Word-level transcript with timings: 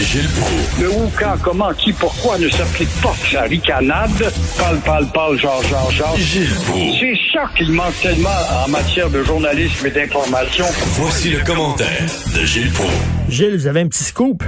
Gilles 0.00 0.28
Proulx. 0.38 0.82
Le 0.82 0.88
où, 0.90 1.10
quand, 1.18 1.36
comment, 1.42 1.72
qui, 1.72 1.92
pourquoi 1.92 2.36
ne 2.38 2.48
s'applique 2.48 2.90
pas 3.02 3.14
sa 3.30 3.42
ricanade? 3.42 4.10
Parle, 4.58 4.80
parle, 4.84 5.06
parle, 5.12 5.38
genre, 5.38 5.62
genre, 5.62 5.90
genre. 5.90 6.16
Gilles 6.16 6.54
Proulx. 6.66 6.98
C'est 7.00 7.18
ça 7.32 7.44
qu'il 7.56 7.72
manque 7.72 7.94
tellement 8.02 8.28
en 8.64 8.68
matière 8.70 9.08
de 9.08 9.22
journalisme 9.22 9.86
et 9.86 9.90
d'information. 9.90 10.64
Voici 10.98 11.30
le 11.30 11.44
commentaire 11.44 12.06
de 12.34 12.44
Gilles 12.44 12.72
Proulx. 12.72 12.92
Gilles, 13.28 13.56
vous 13.56 13.66
avez 13.66 13.80
un 13.80 13.88
petit 13.88 14.04
scoop? 14.04 14.42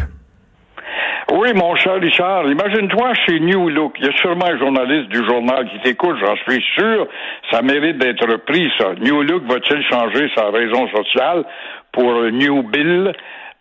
Oui, 1.32 1.48
mon 1.54 1.74
cher 1.76 2.00
Richard, 2.00 2.48
imagine-toi 2.48 3.12
chez 3.26 3.40
New 3.40 3.68
Look. 3.68 3.94
Il 3.98 4.06
y 4.06 4.08
a 4.08 4.16
sûrement 4.18 4.46
un 4.46 4.58
journaliste 4.58 5.08
du 5.10 5.24
journal 5.26 5.68
qui 5.70 5.80
t'écoute, 5.80 6.16
j'en 6.20 6.36
suis 6.48 6.62
sûr. 6.76 7.06
Ça 7.50 7.62
mérite 7.62 7.98
d'être 7.98 8.26
repris, 8.26 8.70
ça. 8.78 8.94
New 9.00 9.22
Look 9.22 9.44
va-t-il 9.46 9.82
changer 9.90 10.28
sa 10.34 10.50
raison 10.50 10.88
sociale 10.88 11.44
pour 11.92 12.12
New 12.32 12.62
Bill? 12.62 13.12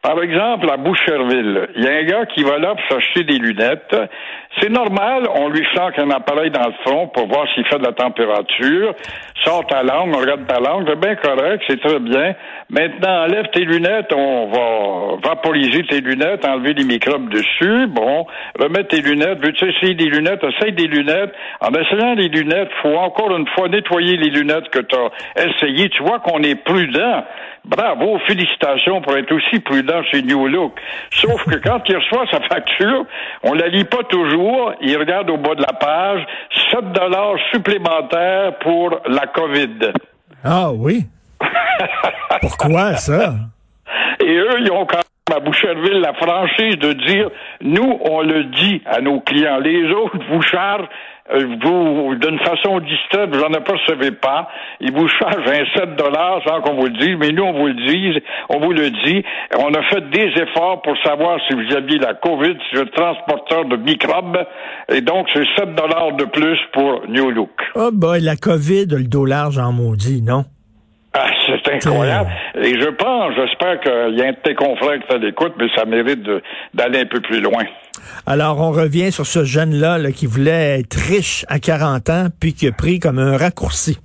Par 0.06 0.22
exemple, 0.22 0.70
à 0.70 0.78
Boucherville, 0.78 1.68
il 1.76 1.84
y 1.84 1.88
a 1.88 1.94
un 1.94 2.04
gars 2.04 2.26
qui 2.28 2.44
va 2.44 2.60
là 2.60 2.76
pour 2.76 2.84
s'acheter 2.92 3.24
des 3.24 3.40
lunettes. 3.40 3.96
C'est 4.62 4.70
normal, 4.70 5.24
on 5.34 5.50
lui 5.50 5.66
sent 5.74 5.82
un 5.98 6.12
appareil 6.12 6.52
dans 6.52 6.68
le 6.68 6.74
front 6.86 7.08
pour 7.08 7.28
voir 7.28 7.48
s'il 7.56 7.66
fait 7.66 7.80
de 7.80 7.86
la 7.86 7.92
température. 7.92 8.94
Sort 9.44 9.66
ta 9.66 9.82
langue, 9.82 10.14
on 10.16 10.20
regarde 10.20 10.46
ta 10.46 10.60
langue, 10.60 10.86
c'est 10.88 11.00
bien 11.00 11.16
correct, 11.16 11.64
c'est 11.68 11.82
très 11.82 12.00
bien. 12.00 12.36
Maintenant, 12.70 13.24
enlève 13.24 13.48
tes 13.52 13.66
lunettes, 13.66 14.14
on 14.14 14.52
va 14.52 15.30
vaporiser 15.30 15.84
tes 15.88 16.02
lunettes, 16.02 16.46
enlever 16.46 16.74
les 16.76 16.84
microbes 16.84 17.30
dessus. 17.30 17.88
Bon, 17.88 18.28
remettre 18.60 18.90
tes 18.90 19.02
lunettes. 19.02 19.44
Veux-tu 19.44 19.68
essayer 19.70 19.96
des 19.96 20.06
lunettes? 20.06 20.44
Essaye 20.44 20.74
des 20.74 20.88
lunettes. 20.88 21.34
En 21.62 21.72
essayant 21.72 22.14
les 22.14 22.28
lunettes, 22.28 22.70
faut 22.84 22.96
encore 22.96 23.36
une 23.36 23.48
fois 23.56 23.70
nettoyer 23.70 24.18
les 24.18 24.30
lunettes 24.30 24.70
que 24.70 24.80
tu 24.80 24.96
as 24.96 25.48
essayées. 25.48 25.90
Tu 25.90 26.04
vois 26.04 26.20
qu'on 26.20 26.44
est 26.44 26.64
prudent. 26.64 27.24
Bravo, 27.66 28.20
félicitations 28.28 29.02
pour 29.02 29.18
être 29.18 29.32
aussi 29.32 29.60
prudent 29.60 29.95
chez 30.04 30.22
New 30.22 30.48
Look. 30.48 30.80
Sauf 31.12 31.44
que 31.46 31.56
quand 31.56 31.82
il 31.88 31.98
reçoit 31.98 32.26
sa 32.32 32.42
facture, 32.42 33.06
on 33.44 33.54
la 33.54 33.68
lit 33.68 33.86
pas 33.86 34.04
toujours. 34.10 34.74
Il 34.82 34.98
regarde 34.98 35.30
au 35.30 35.38
bas 35.38 35.56
de 35.56 35.62
la 35.62 35.74
page 35.74 36.26
7 36.72 36.92
dollars 36.92 37.36
supplémentaires 37.52 38.58
pour 38.60 39.00
la 39.08 39.28
COVID. 39.28 39.94
Ah 40.44 40.72
oui? 40.72 41.06
Pourquoi 42.42 42.96
ça? 42.96 43.34
Et 44.20 44.36
eux, 44.38 44.60
ils 44.60 44.72
ont 44.72 44.86
quand 44.86 44.98
même 44.98 45.38
à 45.38 45.40
Boucherville 45.40 46.02
la 46.02 46.14
franchise 46.14 46.78
de 46.78 46.94
dire, 46.94 47.30
nous, 47.62 48.00
on 48.02 48.22
le 48.22 48.46
dit 48.46 48.82
à 48.86 49.02
nos 49.02 49.20
clients. 49.22 49.58
Les 49.60 49.92
autres 49.92 50.18
vous 50.30 50.42
chargent 50.42 50.84
euh, 50.84 51.15
vous, 51.34 52.16
d'une 52.16 52.40
façon 52.40 52.80
distraite, 52.80 53.34
vous 53.34 53.42
n'en 53.42 53.54
apercevez 53.54 54.12
pas. 54.12 54.48
Ils 54.80 54.92
vous 54.92 55.08
chargent 55.08 55.48
un 55.48 55.66
7 55.80 55.96
dollars 55.96 56.42
sans 56.48 56.62
qu'on 56.62 56.76
vous 56.76 56.86
le 56.86 56.98
dise, 57.00 57.16
mais 57.20 57.32
nous, 57.32 57.44
on 57.44 57.54
vous 57.54 57.68
le 57.68 57.74
dit, 57.74 58.22
on 58.50 58.60
vous 58.60 58.72
le 58.72 58.90
dit. 58.92 59.24
On 59.58 59.74
a 59.74 59.82
fait 59.84 60.10
des 60.10 60.32
efforts 60.42 60.82
pour 60.84 60.96
savoir 61.04 61.40
si 61.48 61.56
vous 61.56 61.76
aviez 61.76 61.98
la 61.98 62.14
COVID, 62.14 62.56
si 62.70 62.76
vous 62.76 62.82
êtes 62.84 62.92
transporteur 62.92 63.66
de 63.66 63.76
microbes, 63.78 64.38
et 64.90 65.02
donc 65.02 65.28
c'est 65.34 65.46
7 65.58 65.76
dollars 65.76 66.14
de 66.14 66.26
plus 66.26 66.60
pour 66.74 67.02
New 67.10 67.32
Look. 67.32 67.50
Oh 67.76 67.90
boy, 67.92 68.22
la 68.22 68.36
COVID, 68.36 68.86
le 68.92 69.04
dos 69.04 69.26
large 69.26 69.58
en 69.58 69.72
maudit, 69.72 70.22
non? 70.22 70.46
C'est 71.66 71.88
incroyable. 71.88 72.30
Et 72.62 72.80
je 72.80 72.90
pense, 72.90 73.34
j'espère 73.36 73.80
qu'il 73.80 74.18
y 74.18 74.22
a 74.22 74.28
un 74.28 74.32
de 74.32 74.38
tes 74.44 74.56
confrères 74.56 75.00
qui 75.08 75.20
l'écoute, 75.20 75.54
mais 75.60 75.68
ça 75.76 75.86
mérite 75.86 76.22
d'aller 76.74 77.00
un 77.00 77.06
peu 77.06 77.22
plus 77.22 77.42
loin. 77.42 77.64
Alors, 78.28 78.60
on 78.62 78.72
revient 78.72 79.12
sur 79.12 79.26
ce 79.26 79.44
jeune-là 79.44 79.98
là, 79.98 80.12
qui 80.12 80.28
voulait 80.28 80.80
être 80.80 80.96
riche 80.96 81.46
à 81.50 81.60
40 81.60 82.10
ans, 82.10 82.26
puis 82.40 82.54
qui 82.54 82.68
a 82.68 82.72
pris 82.72 83.00
comme 83.00 83.20
un 83.20 83.38
raccourci. 83.38 83.98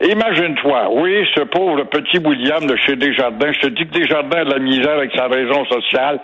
Imagine-toi, 0.00 0.90
oui, 0.92 1.26
ce 1.34 1.40
pauvre 1.42 1.82
petit 1.84 2.18
William 2.18 2.64
de 2.66 2.76
chez 2.76 2.94
Desjardins, 2.94 3.52
je 3.52 3.60
te 3.60 3.66
dis 3.66 3.84
que 3.84 3.98
Desjardins 3.98 4.42
a 4.42 4.44
de 4.44 4.50
la 4.50 4.58
misère 4.60 4.96
avec 4.96 5.10
sa 5.16 5.26
raison 5.26 5.64
sociale. 5.64 6.20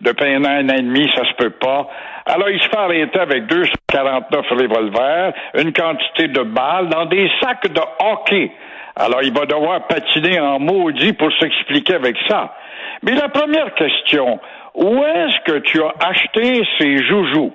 Depuis 0.00 0.32
un 0.32 0.44
an, 0.44 0.48
un 0.48 0.68
an 0.70 0.76
et 0.78 0.82
demi, 0.82 1.10
ça 1.14 1.24
se 1.24 1.34
peut 1.34 1.50
pas. 1.50 1.88
Alors, 2.24 2.48
il 2.48 2.58
se 2.60 2.68
fait 2.68 2.76
arrêter 2.76 3.18
avec 3.18 3.46
249 3.46 4.46
revolvers, 4.50 5.32
une 5.54 5.72
quantité 5.72 6.28
de 6.28 6.42
balles 6.42 6.88
dans 6.88 7.04
des 7.04 7.28
sacs 7.42 7.70
de 7.70 7.80
hockey. 8.00 8.50
Alors, 8.98 9.22
il 9.22 9.32
va 9.32 9.46
devoir 9.46 9.86
patiner 9.86 10.40
en 10.40 10.58
maudit 10.58 11.12
pour 11.12 11.30
s'expliquer 11.38 11.94
avec 11.94 12.16
ça. 12.28 12.54
Mais 13.02 13.12
la 13.12 13.28
première 13.28 13.72
question, 13.74 14.40
où 14.74 15.04
est-ce 15.04 15.52
que 15.52 15.58
tu 15.60 15.80
as 15.80 15.94
acheté 16.04 16.62
ces 16.78 17.04
joujoux? 17.06 17.52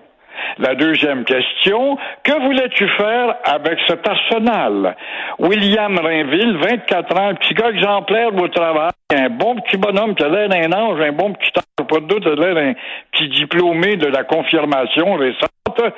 La 0.57 0.73
deuxième 0.75 1.25
question, 1.25 1.97
que 2.23 2.31
voulais-tu 2.45 2.87
faire 2.89 3.35
avec 3.43 3.77
cet 3.87 4.07
arsenal? 4.07 4.95
William 5.39 5.97
Rainville, 5.97 6.57
24 6.57 7.19
ans, 7.19 7.27
un 7.29 7.35
petit 7.35 7.53
gars 7.53 7.69
exemplaire 7.69 8.33
au 8.35 8.47
travail, 8.47 8.91
un 9.13 9.29
bon 9.29 9.55
petit 9.55 9.77
bonhomme 9.77 10.15
qui 10.15 10.23
a 10.23 10.29
l'air 10.29 10.49
d'un 10.49 10.71
ange, 10.71 10.99
un 11.01 11.11
bon 11.11 11.33
petit 11.33 11.51
ange, 11.57 11.87
pas 11.87 11.99
de 11.99 12.05
doute, 12.05 12.25
a 12.25 12.35
l'air 12.35 12.55
d'un 12.55 12.73
petit 13.11 13.29
diplômé 13.29 13.95
de 13.97 14.07
la 14.07 14.23
confirmation 14.23 15.13
récente, 15.15 15.93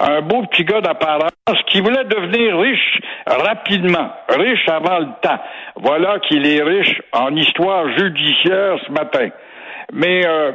un 0.00 0.22
beau 0.22 0.42
petit 0.46 0.64
gars 0.64 0.80
d'apparence 0.80 1.30
qui 1.66 1.80
voulait 1.80 2.04
devenir 2.04 2.58
riche 2.58 3.00
rapidement, 3.26 4.10
riche 4.28 4.68
avant 4.68 4.98
le 4.98 5.08
temps. 5.20 5.38
Voilà 5.76 6.18
qu'il 6.20 6.46
est 6.46 6.62
riche 6.62 7.02
en 7.12 7.34
histoire 7.36 7.86
judiciaire 7.98 8.78
ce 8.86 8.92
matin. 8.92 9.28
Mais 9.92 10.24
euh, 10.26 10.52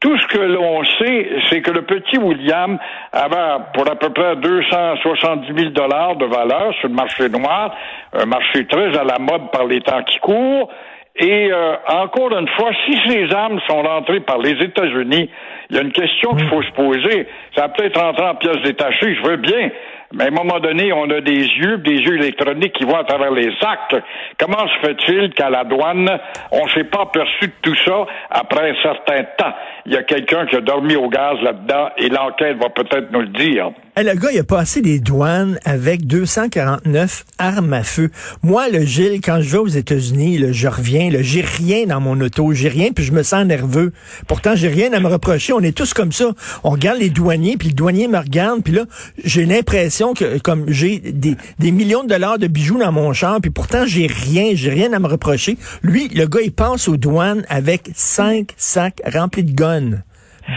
tout 0.00 0.16
ce 0.18 0.26
que 0.28 0.38
l'on 0.38 0.82
sait, 0.98 1.28
c'est 1.50 1.60
que 1.60 1.70
le 1.70 1.82
petit 1.82 2.16
William 2.16 2.78
avait 3.12 3.62
pour 3.74 3.86
à 3.90 3.96
peu 3.96 4.10
près 4.10 4.36
270 4.36 5.52
000 5.54 5.70
dollars 5.72 6.16
de 6.16 6.24
valeur 6.24 6.72
sur 6.80 6.88
le 6.88 6.94
marché 6.94 7.28
noir, 7.28 7.74
un 8.14 8.24
marché 8.24 8.66
très 8.66 8.96
à 8.96 9.04
la 9.04 9.18
mode 9.18 9.50
par 9.52 9.66
les 9.66 9.82
temps 9.82 10.02
qui 10.04 10.18
courent. 10.20 10.70
Et 11.16 11.52
euh, 11.52 11.74
encore 11.88 12.36
une 12.38 12.48
fois, 12.48 12.70
si 12.86 12.96
ces 13.08 13.34
armes 13.34 13.60
sont 13.68 13.82
rentrées 13.82 14.20
par 14.20 14.38
les 14.38 14.52
États-Unis, 14.52 15.28
il 15.68 15.76
y 15.76 15.78
a 15.78 15.82
une 15.82 15.92
question 15.92 16.34
qu'il 16.34 16.48
faut 16.48 16.62
se 16.62 16.70
poser. 16.72 17.26
Ça 17.56 17.68
peut 17.68 17.84
être 17.84 18.00
rentré 18.00 18.26
en 18.26 18.34
pièces 18.36 18.62
détachées, 18.64 19.14
je 19.16 19.28
veux 19.28 19.36
bien. 19.36 19.70
Mais 20.12 20.24
à 20.24 20.26
un 20.26 20.30
moment 20.30 20.58
donné, 20.58 20.92
on 20.92 21.08
a 21.10 21.20
des 21.20 21.44
yeux, 21.44 21.78
des 21.78 21.94
yeux 21.94 22.16
électroniques 22.16 22.72
qui 22.72 22.84
vont 22.84 22.96
à 22.96 23.04
travers 23.04 23.30
les 23.30 23.52
sacs. 23.60 24.02
Comment 24.38 24.66
se 24.66 24.86
fait-il 24.86 25.30
qu'à 25.34 25.50
la 25.50 25.62
douane, 25.62 26.18
on 26.50 26.64
ne 26.64 26.70
s'est 26.70 26.84
pas 26.84 27.02
aperçu 27.02 27.46
de 27.46 27.52
tout 27.62 27.76
ça 27.84 28.06
après 28.30 28.70
un 28.70 28.82
certain 28.82 29.22
temps? 29.38 29.54
Il 29.86 29.92
y 29.92 29.96
a 29.96 30.02
quelqu'un 30.02 30.46
qui 30.46 30.56
a 30.56 30.60
dormi 30.60 30.96
au 30.96 31.08
gaz 31.08 31.40
là-dedans 31.42 31.90
et 31.96 32.08
l'enquête 32.08 32.56
va 32.60 32.70
peut-être 32.70 33.12
nous 33.12 33.20
le 33.20 33.28
dire. 33.28 33.70
Le 34.02 34.14
gars, 34.14 34.30
il 34.32 34.38
a 34.38 34.44
passé 34.44 34.80
des 34.80 34.98
douanes 34.98 35.58
avec 35.66 36.06
249 36.06 37.26
armes 37.36 37.74
à 37.74 37.82
feu. 37.82 38.10
Moi, 38.42 38.70
le 38.70 38.86
Gilles, 38.86 39.20
quand 39.22 39.42
je 39.42 39.50
vais 39.50 39.58
aux 39.58 39.66
États-Unis, 39.66 40.54
je 40.54 40.68
reviens, 40.68 41.10
j'ai 41.20 41.42
rien 41.42 41.84
dans 41.84 42.00
mon 42.00 42.18
auto, 42.22 42.54
j'ai 42.54 42.70
rien, 42.70 42.92
puis 42.92 43.04
je 43.04 43.12
me 43.12 43.22
sens 43.22 43.44
nerveux. 43.44 43.92
Pourtant, 44.26 44.56
j'ai 44.56 44.68
rien 44.68 44.90
à 44.94 45.00
me 45.00 45.06
reprocher. 45.06 45.52
On 45.52 45.60
est 45.60 45.76
tous 45.76 45.92
comme 45.92 46.12
ça. 46.12 46.30
On 46.64 46.70
regarde 46.70 46.98
les 46.98 47.10
douaniers, 47.10 47.58
puis 47.58 47.68
le 47.68 47.74
douanier 47.74 48.08
me 48.08 48.16
regarde, 48.16 48.62
puis 48.62 48.72
là, 48.72 48.84
j'ai 49.22 49.44
l'impression 49.44 50.14
que 50.14 50.38
comme 50.38 50.64
j'ai 50.68 50.98
des, 50.98 51.36
des 51.58 51.70
millions 51.70 52.02
de 52.02 52.08
dollars 52.08 52.38
de 52.38 52.46
bijoux 52.46 52.78
dans 52.78 52.92
mon 52.92 53.12
champ, 53.12 53.38
puis 53.40 53.50
pourtant 53.50 53.84
j'ai 53.84 54.06
rien, 54.06 54.52
j'ai 54.54 54.70
rien 54.70 54.94
à 54.94 54.98
me 54.98 55.08
reprocher. 55.08 55.58
Lui, 55.82 56.08
le 56.08 56.26
gars, 56.26 56.40
il 56.42 56.52
passe 56.52 56.88
aux 56.88 56.96
douanes 56.96 57.44
avec 57.50 57.90
cinq 57.94 58.54
sacs 58.56 59.02
remplis 59.04 59.44
de 59.44 59.52
guns. 59.52 60.02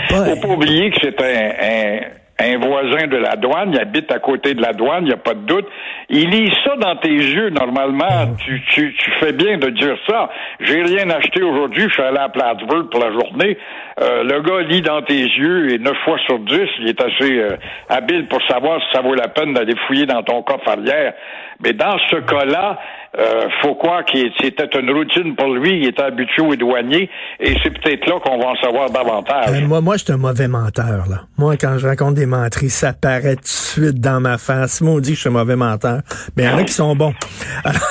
Faut 0.07 0.15
pas 0.15 0.47
oublier 0.47 0.91
que 0.91 0.97
c'est 1.01 1.21
un 1.21 2.22
voisin 2.39 3.07
de 3.07 3.17
la 3.17 3.35
douane, 3.35 3.71
il 3.73 3.79
habite 3.79 4.11
à 4.11 4.19
côté 4.19 4.53
de 4.53 4.61
la 4.61 4.73
douane, 4.73 5.03
il 5.03 5.07
n'y 5.07 5.13
a 5.13 5.17
pas 5.17 5.33
de 5.33 5.45
doute. 5.45 5.67
Il 6.09 6.29
lit 6.29 6.51
ça 6.63 6.75
dans 6.77 6.95
tes 6.97 7.09
yeux, 7.09 7.49
normalement. 7.49 8.05
Ah. 8.09 8.25
Tu, 8.37 8.61
tu, 8.71 8.93
tu 8.93 9.11
fais 9.19 9.31
bien 9.31 9.57
de 9.57 9.69
dire 9.69 9.95
ça. 10.07 10.29
J'ai 10.59 10.81
rien 10.81 11.09
acheté 11.09 11.41
aujourd'hui, 11.43 11.83
je 11.87 11.93
suis 11.93 12.01
allé 12.01 12.17
à 12.17 12.29
Plattsburgh 12.29 12.89
pour 12.89 12.99
la 12.99 13.11
journée. 13.11 13.57
Euh, 14.01 14.23
le 14.23 14.41
gars 14.41 14.61
lit 14.61 14.81
dans 14.81 15.01
tes 15.03 15.19
yeux 15.19 15.73
et 15.73 15.77
neuf 15.77 15.97
fois 16.03 16.17
sur 16.25 16.39
dix, 16.39 16.67
il 16.79 16.89
est 16.89 17.01
assez 17.01 17.37
euh, 17.39 17.57
habile 17.89 18.27
pour 18.27 18.41
savoir 18.47 18.81
si 18.81 18.87
ça 18.93 19.01
vaut 19.01 19.13
la 19.13 19.27
peine 19.27 19.53
d'aller 19.53 19.75
fouiller 19.87 20.05
dans 20.05 20.23
ton 20.23 20.41
coffre 20.41 20.67
arrière. 20.67 21.13
Mais 21.63 21.73
dans 21.73 21.97
ce 22.09 22.17
cas-là, 22.17 22.79
euh, 23.17 23.47
faut 23.61 23.75
croire 23.75 24.03
que 24.05 24.17
c'était 24.41 24.69
une 24.79 24.91
routine 24.91 25.35
pour 25.35 25.53
lui, 25.53 25.81
il 25.81 25.87
était 25.87 26.01
habitué 26.01 26.41
aux 26.41 26.55
douaniers, 26.55 27.09
et 27.39 27.55
c'est 27.63 27.69
peut-être 27.69 28.07
là 28.07 28.19
qu'on 28.19 28.39
va 28.39 28.47
en 28.47 28.55
savoir 28.55 28.89
davantage. 28.89 29.61
moi, 29.63 29.81
moi, 29.81 29.97
je 29.97 30.03
suis 30.03 30.13
un 30.13 30.17
mauvais 30.17 30.47
menteur, 30.47 31.05
là. 31.09 31.21
Moi, 31.37 31.55
quand 31.57 31.77
je 31.77 31.87
raconte 31.87 32.15
des 32.15 32.25
menteries, 32.25 32.69
ça 32.69 32.93
paraît 32.93 33.35
tout 33.35 33.43
de 33.43 33.47
suite 33.47 33.99
dans 33.99 34.19
ma 34.19 34.37
face. 34.37 34.81
Moi, 34.81 34.95
on 34.95 34.99
dit 34.99 35.11
que 35.11 35.15
je 35.15 35.21
suis 35.21 35.29
un 35.29 35.33
mauvais 35.33 35.55
menteur. 35.55 36.01
Mais 36.35 36.43
il 36.43 36.49
y 36.49 36.49
en 36.49 36.57
a 36.57 36.63
qui 36.63 36.73
sont 36.73 36.95
bons. 36.95 37.13
Alors. 37.63 37.81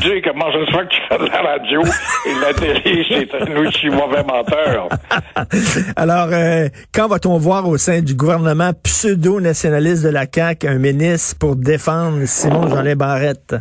Dis 0.00 0.22
comment 0.22 0.52
ça 0.52 0.66
se 0.66 0.70
fait 0.70 0.84
que 0.84 0.90
tu 0.90 1.00
fais 1.08 1.18
de 1.18 1.26
la 1.26 1.42
radio 1.42 1.80
et 2.26 2.34
la 2.40 2.54
télé, 2.54 3.06
c'est 3.08 3.34
un 3.34 3.56
aussi 3.56 3.88
mauvais 3.88 4.22
menteur. 4.22 4.88
Alors, 5.96 6.28
euh, 6.32 6.68
quand 6.94 7.08
va-t-on 7.08 7.38
voir 7.38 7.68
au 7.68 7.76
sein 7.76 8.00
du 8.00 8.14
gouvernement 8.14 8.72
pseudo-nationaliste 8.82 10.04
de 10.04 10.10
la 10.10 10.26
CAQ 10.32 10.68
un 10.68 10.78
ministre 10.78 11.36
pour 11.38 11.56
défendre 11.56 12.24
Simon 12.26 12.68
Jean 12.68 12.96
Barrette? 12.96 13.54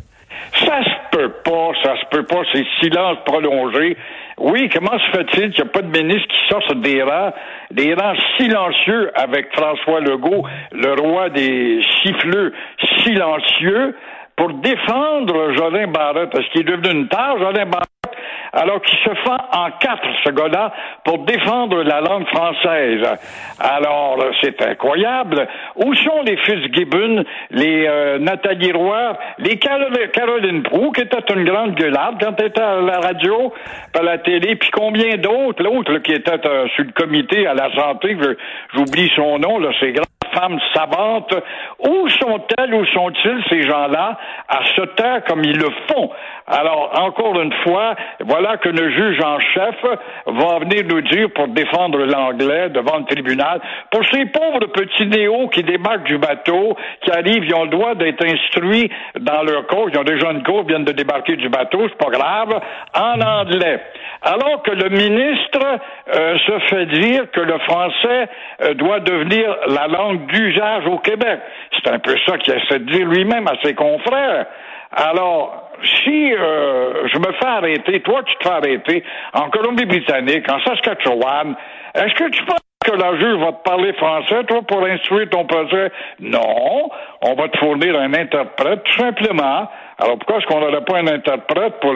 Ça 0.59 0.83
se 0.83 1.17
peut 1.17 1.31
pas, 1.43 1.71
ça 1.83 1.95
se 1.99 2.05
peut 2.11 2.25
pas, 2.25 2.41
c'est 2.51 2.65
silence 2.81 3.17
prolongé. 3.25 3.97
Oui, 4.39 4.67
comment 4.73 4.97
se 4.97 5.17
fait-il 5.17 5.51
qu'il 5.51 5.63
n'y 5.63 5.69
a 5.69 5.71
pas 5.71 5.81
de 5.81 5.97
ministre 5.97 6.27
qui 6.27 6.49
sorte 6.49 6.81
des 6.81 7.03
rangs, 7.03 7.31
des 7.71 7.93
rangs 7.93 8.15
silencieux 8.37 9.11
avec 9.15 9.53
François 9.53 9.99
Legault, 9.99 10.43
le 10.71 10.93
roi 10.99 11.29
des 11.29 11.81
siffleux 12.01 12.51
silencieux, 13.03 13.95
pour 14.35 14.53
défendre 14.53 15.53
Jolin 15.53 15.87
Barrette? 15.87 16.35
Est-ce 16.35 16.49
qu'il 16.51 16.61
est 16.61 16.71
devenu 16.77 17.01
une 17.01 17.07
tare, 17.07 17.37
Jolin 17.37 17.65
Barrette? 17.65 17.89
alors 18.53 18.81
qu'il 18.83 18.99
se 18.99 19.09
fend 19.25 19.37
en 19.51 19.71
quatre, 19.79 20.07
ce 20.23 20.29
gars-là, 20.29 20.71
pour 21.03 21.25
défendre 21.25 21.81
la 21.83 22.01
langue 22.01 22.27
française. 22.27 23.03
Alors, 23.59 24.23
c'est 24.41 24.61
incroyable. 24.61 25.47
Où 25.75 25.93
sont 25.95 26.21
les 26.23 26.37
Fitzgibbon, 26.37 27.23
les 27.49 27.87
euh, 27.87 28.19
Nathalie 28.19 28.71
Roy, 28.71 29.17
les 29.39 29.57
Caroline, 29.57 30.07
Caroline 30.13 30.61
Proux, 30.61 30.91
qui 30.91 31.01
était 31.01 31.33
une 31.33 31.45
grande 31.45 31.73
gueularde 31.75 32.17
quand 32.23 32.39
elle 32.39 32.47
était 32.47 32.61
à 32.61 32.79
la 32.79 32.99
radio, 32.99 33.53
à 33.97 34.03
la 34.03 34.19
télé, 34.19 34.55
puis 34.55 34.69
combien 34.71 35.17
d'autres, 35.17 35.63
l'autre 35.63 35.97
qui 35.97 36.13
était 36.13 36.45
euh, 36.45 36.67
sur 36.75 36.85
le 36.85 36.91
comité 36.91 37.47
à 37.47 37.55
la 37.55 37.73
santé, 37.73 38.15
j'oublie 38.75 39.11
son 39.15 39.39
nom, 39.39 39.57
là, 39.57 39.69
c'est 39.79 39.93
grand 39.93 40.05
femmes 40.33 40.59
savantes. 40.73 41.33
Où 41.79 42.09
sont-elles, 42.09 42.73
où 42.73 42.85
sont-ils, 42.87 43.43
ces 43.49 43.63
gens-là, 43.63 44.17
à 44.47 44.65
se 44.75 44.81
taire 44.95 45.23
comme 45.25 45.43
ils 45.43 45.57
le 45.57 45.69
font? 45.89 46.09
Alors, 46.47 46.91
encore 46.99 47.39
une 47.39 47.53
fois, 47.63 47.95
voilà 48.25 48.57
que 48.57 48.69
le 48.69 48.91
juge 48.91 49.19
en 49.23 49.39
chef 49.39 49.75
va 50.25 50.59
venir 50.59 50.83
nous 50.89 51.01
dire 51.01 51.29
pour 51.33 51.47
défendre 51.47 51.99
l'anglais 51.99 52.69
devant 52.69 52.97
le 52.97 53.05
tribunal. 53.05 53.61
Pour 53.91 54.03
ces 54.11 54.25
pauvres 54.25 54.65
petits 54.67 55.07
néos 55.07 55.47
qui 55.47 55.63
débarquent 55.63 56.03
du 56.03 56.17
bateau, 56.17 56.75
qui 57.01 57.11
arrivent, 57.11 57.45
ils 57.45 57.55
ont 57.55 57.63
le 57.63 57.69
droit 57.69 57.95
d'être 57.95 58.25
instruits 58.25 58.91
dans 59.19 59.43
leur 59.43 59.67
cours. 59.67 59.89
Ils 59.89 59.97
ont 59.97 60.03
déjà 60.03 60.31
une 60.31 60.43
cour, 60.43 60.63
viennent 60.63 60.83
de 60.83 60.91
débarquer 60.91 61.37
du 61.37 61.49
bateau, 61.49 61.87
c'est 61.87 61.97
pas 61.97 62.11
grave, 62.11 62.59
en 62.93 63.21
anglais. 63.21 63.81
Alors 64.21 64.61
que 64.63 64.71
le 64.71 64.89
ministre 64.89 65.59
euh, 66.13 66.37
se 66.39 66.59
fait 66.69 66.85
dire 66.87 67.31
que 67.31 67.41
le 67.41 67.57
français 67.59 68.27
euh, 68.61 68.73
doit 68.73 68.99
devenir 68.99 69.55
la 69.67 69.87
langue 69.87 70.22
d'usage 70.23 70.85
au 70.87 70.97
Québec. 70.99 71.39
C'est 71.71 71.91
un 71.91 71.99
peu 71.99 72.15
ça 72.25 72.37
qu'il 72.37 72.53
essaie 72.53 72.79
de 72.79 72.91
dire 72.91 73.07
lui-même 73.07 73.47
à 73.47 73.53
ses 73.63 73.73
confrères. 73.73 74.45
Alors, 74.91 75.71
si 76.03 76.33
euh, 76.33 77.07
je 77.07 77.17
me 77.17 77.33
fais 77.33 77.47
arrêter, 77.47 77.99
toi 78.01 78.21
tu 78.23 78.35
te 78.35 78.43
fais 78.43 78.53
arrêter 78.53 79.03
en 79.33 79.49
Colombie-Britannique, 79.49 80.49
en 80.51 80.59
Saskatchewan, 80.59 81.55
est-ce 81.95 82.13
que 82.13 82.29
tu 82.29 82.43
penses 82.45 82.59
que 82.85 82.91
la 82.91 83.15
juge 83.17 83.39
va 83.39 83.53
te 83.53 83.63
parler 83.63 83.93
français, 83.93 84.43
toi, 84.43 84.61
pour 84.67 84.85
instruire 84.85 85.29
ton 85.29 85.45
procès? 85.45 85.91
Non. 86.19 86.89
On 87.21 87.33
va 87.33 87.47
te 87.47 87.57
fournir 87.57 87.97
un 87.97 88.13
interprète, 88.13 88.83
tout 88.83 88.99
simplement. 88.99 89.69
Alors 89.99 90.17
pourquoi 90.17 90.37
est-ce 90.37 90.47
qu'on 90.47 90.59
n'aurait 90.59 90.83
pas 90.83 90.97
un 90.97 91.07
interprète 91.07 91.79
pour 91.79 91.95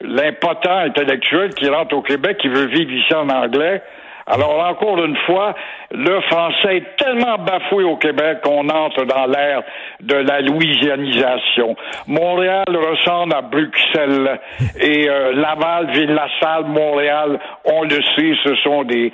l'impotent 0.00 0.78
intellectuel 0.78 1.50
qui 1.54 1.68
rentre 1.68 1.94
au 1.96 2.02
Québec, 2.02 2.38
qui 2.38 2.48
veut 2.48 2.66
vivre 2.66 2.90
ici 2.90 3.14
en 3.14 3.28
anglais? 3.28 3.82
Alors, 4.26 4.58
encore 4.66 5.04
une 5.04 5.16
fois, 5.26 5.54
le 5.90 6.20
français 6.22 6.78
est 6.78 6.96
tellement 6.96 7.36
bafoué 7.38 7.84
au 7.84 7.96
Québec 7.96 8.38
qu'on 8.42 8.68
entre 8.70 9.04
dans 9.04 9.26
l'ère 9.26 9.62
de 10.00 10.14
la 10.14 10.40
louisianisation. 10.40 11.76
Montréal 12.06 12.64
ressemble 12.68 13.34
à 13.34 13.42
Bruxelles 13.42 14.40
et 14.80 15.08
euh, 15.08 15.34
Laval, 15.34 15.90
Ville-la-Salle, 15.92 16.64
Montréal, 16.66 17.38
on 17.64 17.82
le 17.82 18.00
sait, 18.16 18.32
ce 18.42 18.54
sont 18.56 18.84
des 18.84 19.12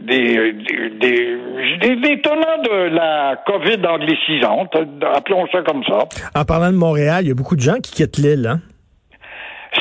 des, 0.00 0.52
des, 0.52 1.96
des, 1.96 2.20
tenants 2.22 2.62
de 2.64 2.94
la 2.94 3.36
COVID 3.46 3.86
anglicisante, 3.86 4.74
appelons 5.14 5.46
ça 5.52 5.60
comme 5.62 5.84
ça. 5.84 6.04
En 6.34 6.44
parlant 6.46 6.70
de 6.70 6.76
Montréal, 6.76 7.24
il 7.24 7.28
y 7.28 7.30
a 7.30 7.34
beaucoup 7.34 7.56
de 7.56 7.60
gens 7.60 7.76
qui 7.82 7.92
quittent 7.92 8.16
l'île, 8.16 8.46
hein? 8.46 8.60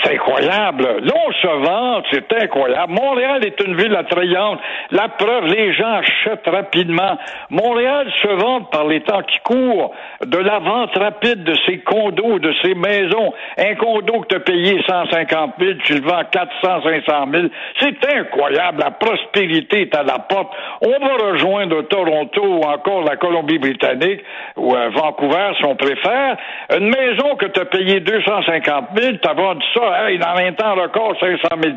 C'est 0.04 0.18
incroyable. 0.22 0.84
Là, 1.04 1.14
se 1.42 1.48
vante, 1.48 2.06
c'est 2.12 2.44
incroyable. 2.44 2.94
Montréal 2.94 3.46
est 3.46 3.60
une 3.62 3.76
ville 3.76 3.96
attrayante. 3.96 4.60
La 4.92 5.10
preuve, 5.10 5.46
les 5.46 5.74
gens 5.74 6.00
achètent 6.00 6.48
rapidement. 6.48 7.18
Montréal 7.50 8.08
se 8.22 8.28
vante 8.28 8.72
par 8.72 8.88
les 8.88 9.02
temps 9.02 9.22
qui 9.24 9.40
courent 9.40 9.94
de 10.26 10.38
la 10.38 10.60
vente 10.60 10.96
rapide 10.98 11.44
de 11.44 11.56
ses 11.66 11.80
condos, 11.80 12.40
de 12.40 12.54
ses 12.62 12.76
maisons. 12.76 13.34
Un 13.58 13.76
condo 13.76 14.22
que 14.22 14.28
tu 14.28 14.36
as 14.36 14.40
payé 14.40 14.82
150 14.88 15.54
000, 15.60 15.74
tu 15.84 15.96
le 15.96 16.02
vends 16.02 16.24
400, 16.32 16.84
500 16.84 17.26
000. 17.32 17.48
C'est 17.80 18.16
incroyable. 18.16 18.80
La 18.80 18.92
prospérité 18.92 19.82
est 19.84 19.96
à 19.96 20.04
la 20.04 20.20
porte. 20.20 20.54
On 20.82 21.06
va 21.06 21.32
rejoindre 21.32 21.82
Toronto 21.84 22.42
ou 22.44 22.62
encore 22.64 23.04
la 23.04 23.16
Colombie-Britannique 23.16 24.22
ou 24.58 24.76
euh, 24.76 24.90
Vancouver, 24.90 25.52
si 25.58 25.66
on 25.66 25.76
préfère. 25.76 26.38
Une 26.78 26.90
maison 26.90 27.36
que 27.36 27.48
tu 27.48 27.60
as 27.60 27.66
payé 27.66 28.00
250 28.00 28.90
000, 28.96 29.18
tu 29.22 29.30
as 29.30 29.34
vendu 29.34 29.66
ça 29.74 30.11
dans 30.18 30.36
un 30.36 30.52
temps 30.54 30.76
record, 30.76 31.16
500 31.20 31.48
000 31.62 31.76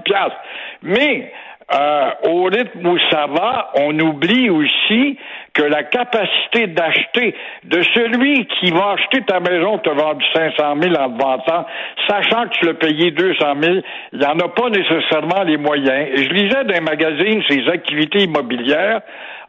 Mais 0.83 1.33
euh, 1.73 2.11
au 2.29 2.45
rythme 2.45 2.87
où 2.87 2.99
ça 3.11 3.27
va, 3.27 3.71
on 3.77 3.99
oublie 3.99 4.51
aussi 4.51 5.17
que 5.55 5.63
la 5.63 5.85
capacité 5.85 6.67
d'acheter 6.67 7.35
de 7.65 7.81
celui 7.95 8.47
qui 8.47 8.71
va 8.71 8.93
acheter 8.93 9.23
ta 9.23 9.41
maison, 9.41 9.79
te 9.79 9.89
vendu 9.89 10.25
500 10.35 10.75
000 10.83 10.95
en 10.95 11.09
te 11.09 11.23
vantant, 11.23 11.67
sachant 12.07 12.49
que 12.49 12.59
tu 12.59 12.67
l'as 12.67 12.75
payé 12.75 13.13
200 13.13 13.55
000, 13.63 13.75
il 14.13 14.19
n'y 14.19 14.27
en 14.27 14.39
a 14.41 14.49
pas 14.49 14.69
nécessairement 14.69 15.43
les 15.45 15.57
moyens. 15.57 16.09
Et 16.13 16.25
je 16.25 16.31
lisais 16.31 16.65
dans 16.65 16.75
un 16.75 16.81
magazine 16.81 17.43
ces 17.49 17.67
activités 17.69 18.25
immobilières 18.25 19.01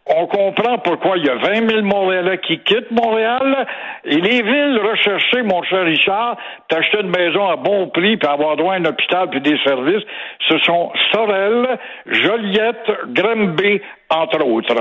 on 0.07 0.27
comprend 0.27 0.77
pourquoi 0.79 1.17
il 1.17 1.25
y 1.25 1.29
a 1.29 1.35
20 1.35 1.67
000 1.67 1.81
Montréalais 1.81 2.39
qui 2.45 2.59
quittent 2.59 2.91
Montréal. 2.91 3.65
Et 4.05 4.17
les 4.17 4.43
villes 4.43 4.79
recherchées, 4.79 5.41
mon 5.41 5.63
cher 5.63 5.83
Richard, 5.83 6.37
t'acheter 6.69 6.99
une 7.01 7.09
maison 7.09 7.47
à 7.47 7.55
bon 7.55 7.87
prix, 7.87 8.15
puis 8.17 8.29
avoir 8.29 8.55
droit 8.55 8.73
à 8.73 8.77
un 8.77 8.85
hôpital, 8.85 9.29
puis 9.31 9.41
des 9.41 9.57
services, 9.63 10.03
ce 10.47 10.59
sont 10.59 10.91
Sorel, 11.11 11.79
Joliette, 12.05 12.91
Granby, 13.13 13.81
entre 14.11 14.45
autres. 14.45 14.75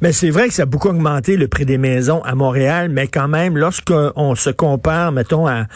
Mais 0.00 0.12
c'est 0.12 0.30
vrai 0.30 0.46
que 0.46 0.54
ça 0.54 0.62
a 0.62 0.66
beaucoup 0.66 0.90
augmenté 0.90 1.36
le 1.36 1.48
prix 1.48 1.64
des 1.64 1.78
maisons 1.78 2.22
à 2.22 2.36
Montréal, 2.36 2.88
mais 2.88 3.08
quand 3.08 3.28
même, 3.28 3.58
lorsqu'on 3.58 4.34
se 4.36 4.50
compare, 4.50 5.10
mettons, 5.10 5.48
à, 5.48 5.66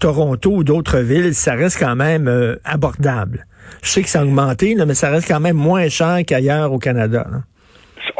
Toronto 0.00 0.50
ou 0.50 0.64
d'autres 0.64 0.98
villes, 0.98 1.34
ça 1.34 1.54
reste 1.54 1.80
quand 1.80 1.96
même 1.96 2.28
euh, 2.28 2.56
abordable. 2.64 3.44
Je 3.82 3.88
sais 3.88 4.02
que 4.02 4.08
ça 4.08 4.20
a 4.20 4.22
augmenté, 4.22 4.76
mais 4.86 4.94
ça 4.94 5.10
reste 5.10 5.26
quand 5.26 5.40
même 5.40 5.56
moins 5.56 5.88
cher 5.88 6.18
qu'ailleurs 6.24 6.72
au 6.72 6.78
Canada 6.78 7.26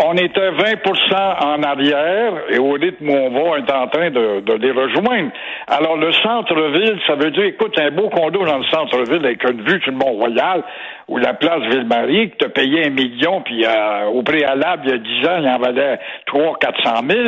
on 0.05 0.15
était 0.15 0.51
20% 0.51 1.45
en 1.45 1.63
arrière 1.63 2.33
et 2.51 2.59
au 2.59 2.73
rythme 2.73 3.09
où 3.09 3.13
on 3.13 3.31
va, 3.31 3.41
on 3.41 3.57
est 3.57 3.73
en 3.73 3.89
train 3.89 4.11
de, 4.11 4.55
les 4.55 4.71
rejoindre. 4.71 5.31
Alors, 5.69 5.97
le 5.97 6.13
centre-ville, 6.13 6.99
ça 7.07 7.15
veut 7.15 7.31
dire, 7.31 7.45
écoute, 7.45 7.79
un 7.79 7.91
beau 7.91 8.09
condo 8.09 8.45
dans 8.45 8.59
le 8.59 8.65
centre-ville 8.65 9.25
avec 9.25 9.43
une 9.45 9.63
vue 9.63 9.81
sur 9.83 9.93
le 9.93 9.99
Mont-Royal 9.99 10.63
ou 11.09 11.19
la 11.19 11.35
place 11.35 11.61
Ville-Marie, 11.71 12.31
que 12.31 12.37
tu 12.39 12.45
as 12.47 12.49
payé 12.49 12.87
un 12.87 12.91
million, 12.91 13.43
puis 13.43 13.65
euh, 13.65 14.07
au 14.07 14.23
préalable, 14.23 14.83
il 14.87 14.91
y 14.91 14.95
a 14.95 14.99
10 14.99 15.29
ans, 15.29 15.37
il 15.41 15.49
en 15.49 15.59
valait 15.59 15.99
300 16.27 16.55
400 16.61 16.91
000. 17.09 17.21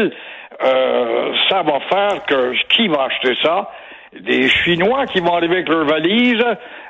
Euh, 0.65 1.33
ça 1.49 1.63
va 1.63 1.81
faire 1.91 2.25
que 2.27 2.53
qui 2.69 2.89
va 2.89 3.05
acheter 3.05 3.35
ça? 3.43 3.71
Des 4.21 4.49
Chinois 4.49 5.07
qui 5.07 5.21
vont 5.21 5.35
arriver 5.35 5.57
avec 5.57 5.69
leurs 5.69 5.87
valises 5.87 6.45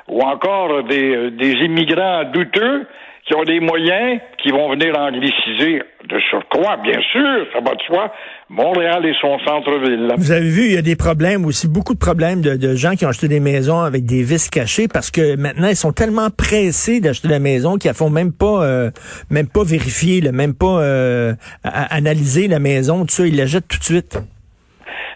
ou 0.07 0.21
encore 0.21 0.83
des, 0.83 1.31
des 1.31 1.53
immigrants 1.53 2.23
douteux 2.25 2.87
qui 3.25 3.33
ont 3.33 3.43
des 3.43 3.59
moyens, 3.59 4.21
qui 4.37 4.51
vont 4.51 4.69
venir 4.69 4.97
angliciser 4.97 5.81
de 6.07 6.19
surcroît, 6.29 6.77
bien 6.77 6.99
sûr, 7.11 7.47
ça 7.51 7.59
va 7.59 7.73
de 7.73 7.81
soi, 7.87 8.13
Montréal 8.49 9.03
et 9.03 9.13
son 9.19 9.39
centre-ville. 9.39 10.13
Vous 10.15 10.31
avez 10.31 10.47
vu, 10.47 10.65
il 10.65 10.73
y 10.73 10.77
a 10.77 10.83
des 10.83 10.95
problèmes 10.95 11.43
aussi, 11.45 11.67
beaucoup 11.67 11.95
de 11.95 11.99
problèmes 11.99 12.41
de, 12.41 12.75
gens 12.75 12.95
qui 12.95 13.03
ont 13.03 13.09
acheté 13.09 13.27
des 13.27 13.39
maisons 13.39 13.79
avec 13.79 14.05
des 14.05 14.21
vis 14.21 14.47
cachées 14.49 14.87
parce 14.87 15.09
que 15.09 15.35
maintenant, 15.35 15.69
ils 15.69 15.75
sont 15.75 15.91
tellement 15.91 16.29
pressés 16.29 16.99
d'acheter 16.99 17.27
la 17.27 17.39
maison 17.39 17.77
qu'ils 17.77 17.89
ne 17.89 17.95
font 17.95 18.11
même 18.11 18.31
pas, 18.31 18.63
euh, 18.63 18.91
même 19.31 19.47
pas 19.47 19.63
vérifier, 19.63 20.21
même 20.31 20.53
pas 20.53 20.81
euh, 20.81 21.33
analyser 21.63 22.47
la 22.47 22.59
maison, 22.59 23.05
tout 23.05 23.15
ça, 23.15 23.25
ils 23.25 23.35
la 23.35 23.47
jettent 23.47 23.67
tout 23.67 23.79
de 23.79 23.83
suite. 23.83 24.19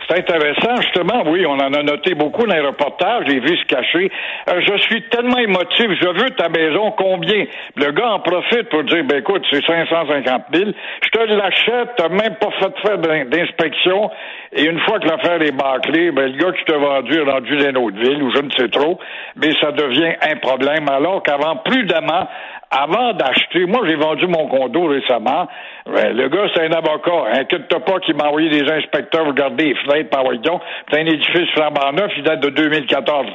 C'est 0.09 0.17
intéressant, 0.17 0.75
justement, 0.81 1.23
oui, 1.27 1.45
on 1.45 1.53
en 1.53 1.71
a 1.71 1.83
noté 1.83 2.15
beaucoup 2.15 2.47
dans 2.47 2.55
les 2.55 2.65
reportages, 2.65 3.27
vu 3.27 3.57
se 3.57 3.65
cacher. 3.65 4.11
Euh, 4.49 4.59
je 4.59 4.77
suis 4.83 5.03
tellement 5.09 5.37
émotif, 5.37 5.87
je 6.01 6.07
veux 6.07 6.29
ta 6.31 6.49
maison, 6.49 6.91
combien? 6.97 7.45
Le 7.75 7.91
gars 7.91 8.13
en 8.13 8.19
profite 8.19 8.69
pour 8.69 8.83
dire, 8.85 9.03
ben 9.03 9.19
écoute, 9.19 9.45
c'est 9.51 9.63
550 9.63 10.45
000, 10.51 10.71
je 11.03 11.09
te 11.09 11.19
l'achète, 11.19 11.89
t'as 11.95 12.09
même 12.09 12.35
pas 12.41 12.49
fait 12.59 12.73
faire 12.81 12.97
d'inspection, 12.97 14.09
et 14.53 14.63
une 14.63 14.79
fois 14.79 14.99
que 14.99 15.07
l'affaire 15.07 15.41
est 15.43 15.51
bâclée, 15.51 16.11
ben 16.11 16.31
le 16.31 16.37
gars 16.37 16.53
qui 16.53 16.65
t'a 16.65 16.77
vendu 16.77 17.15
est 17.15 17.31
rendu 17.31 17.57
dans 17.57 17.69
une 17.69 17.77
autre 17.77 17.97
ville, 17.99 18.23
ou 18.23 18.31
je 18.31 18.41
ne 18.41 18.51
sais 18.51 18.69
trop, 18.69 18.99
mais 19.35 19.51
ça 19.61 19.71
devient 19.71 20.13
un 20.27 20.37
problème, 20.37 20.89
alors 20.89 21.21
qu'avant, 21.21 21.57
prudemment, 21.57 22.27
avant 22.71 23.13
d'acheter, 23.13 23.65
moi 23.65 23.81
j'ai 23.87 23.95
vendu 23.95 24.27
mon 24.27 24.47
condo 24.47 24.85
récemment. 24.85 25.47
Ben, 25.87 26.15
le 26.15 26.29
gars, 26.29 26.47
c'est 26.53 26.67
un 26.67 26.71
avocat. 26.71 27.39
Inquiète-toi 27.39 27.79
pas 27.79 27.99
qu'il 27.99 28.15
m'a 28.15 28.25
envoyé 28.25 28.49
des 28.49 28.71
inspecteurs 28.71 29.25
regarder 29.25 29.65
les 29.65 29.75
fenêtres 29.75 30.09
par 30.09 30.23
Wagon. 30.23 30.59
C'est 30.89 30.99
un 30.99 31.05
édifice 31.05 31.49
flambant 31.55 31.91
neuf, 31.93 32.11
il 32.17 32.23
date 32.23 32.41
de 32.41 32.49
2014. 32.49 33.25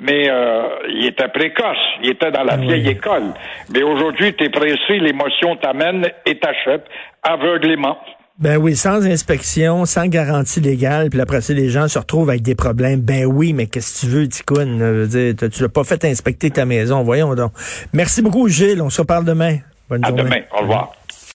Mais 0.00 0.28
euh, 0.28 0.62
il 0.90 1.06
était 1.06 1.28
précoce. 1.28 1.78
Il 2.02 2.10
était 2.10 2.30
dans 2.30 2.44
la 2.44 2.56
vieille 2.56 2.88
école. 2.88 3.32
Mais 3.72 3.82
aujourd'hui, 3.82 4.34
t'es 4.34 4.50
pressé, 4.50 4.98
l'émotion 4.98 5.56
t'amène 5.56 6.06
et 6.26 6.38
t'achètes 6.38 6.86
aveuglément. 7.22 7.96
Ben 8.38 8.56
oui, 8.56 8.74
sans 8.76 9.06
inspection, 9.06 9.84
sans 9.84 10.06
garantie 10.06 10.60
légale, 10.60 11.10
puis 11.10 11.20
après 11.20 11.40
ça, 11.42 11.52
les 11.52 11.68
gens 11.68 11.86
se 11.86 11.98
retrouvent 11.98 12.30
avec 12.30 12.42
des 12.42 12.54
problèmes. 12.54 13.00
Ben 13.00 13.24
oui, 13.26 13.52
mais 13.52 13.66
qu'est-ce 13.66 13.94
que 13.94 14.06
tu 14.06 14.12
veux, 14.12 14.28
Ticoun? 14.28 15.08
Tu 15.10 15.62
n'as 15.62 15.68
pas 15.68 15.84
fait 15.84 16.04
inspecter 16.04 16.50
ta 16.50 16.64
maison, 16.64 17.02
voyons 17.02 17.34
donc. 17.34 17.52
Merci 17.92 18.22
beaucoup, 18.22 18.48
Gilles. 18.48 18.82
On 18.82 18.90
se 18.90 19.00
reparle 19.00 19.24
demain. 19.24 19.58
Bonne 19.88 20.04
à 20.04 20.10
demain. 20.10 20.40
Au 20.56 20.62
revoir. 20.62 20.92